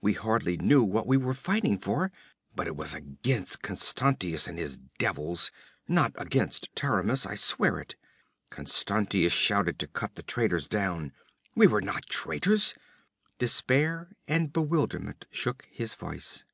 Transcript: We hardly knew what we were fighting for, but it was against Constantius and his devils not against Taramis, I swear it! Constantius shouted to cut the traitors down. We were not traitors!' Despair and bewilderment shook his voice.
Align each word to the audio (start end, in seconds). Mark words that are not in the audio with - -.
We 0.00 0.14
hardly 0.14 0.56
knew 0.56 0.82
what 0.82 1.06
we 1.06 1.18
were 1.18 1.34
fighting 1.34 1.76
for, 1.76 2.10
but 2.56 2.66
it 2.66 2.74
was 2.74 2.94
against 2.94 3.60
Constantius 3.60 4.48
and 4.48 4.58
his 4.58 4.78
devils 4.96 5.50
not 5.86 6.12
against 6.14 6.74
Taramis, 6.74 7.26
I 7.26 7.34
swear 7.34 7.78
it! 7.78 7.94
Constantius 8.48 9.34
shouted 9.34 9.78
to 9.80 9.86
cut 9.86 10.14
the 10.14 10.22
traitors 10.22 10.66
down. 10.66 11.12
We 11.54 11.66
were 11.66 11.82
not 11.82 12.06
traitors!' 12.06 12.74
Despair 13.38 14.08
and 14.26 14.54
bewilderment 14.54 15.26
shook 15.30 15.68
his 15.70 15.92
voice. 15.92 16.44